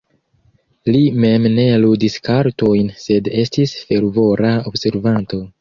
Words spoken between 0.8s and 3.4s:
Li mem ne ludis kartojn, sed